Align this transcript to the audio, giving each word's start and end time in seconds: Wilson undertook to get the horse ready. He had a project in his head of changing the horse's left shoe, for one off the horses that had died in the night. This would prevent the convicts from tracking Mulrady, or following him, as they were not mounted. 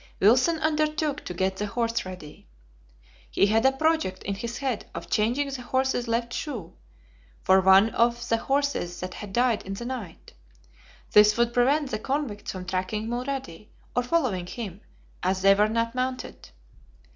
Wilson 0.19 0.57
undertook 0.61 1.23
to 1.25 1.33
get 1.35 1.57
the 1.57 1.67
horse 1.67 2.05
ready. 2.07 2.47
He 3.29 3.45
had 3.45 3.63
a 3.67 3.71
project 3.71 4.23
in 4.23 4.33
his 4.33 4.57
head 4.57 4.89
of 4.95 5.11
changing 5.11 5.51
the 5.51 5.61
horse's 5.61 6.07
left 6.07 6.33
shoe, 6.33 6.73
for 7.43 7.61
one 7.61 7.93
off 7.93 8.27
the 8.27 8.37
horses 8.37 8.99
that 9.01 9.13
had 9.13 9.31
died 9.31 9.61
in 9.61 9.75
the 9.75 9.85
night. 9.85 10.33
This 11.11 11.37
would 11.37 11.53
prevent 11.53 11.91
the 11.91 11.99
convicts 11.99 12.51
from 12.51 12.65
tracking 12.65 13.09
Mulrady, 13.09 13.67
or 13.95 14.01
following 14.01 14.47
him, 14.47 14.81
as 15.21 15.43
they 15.43 15.53
were 15.53 15.69
not 15.69 15.93
mounted. 15.93 16.49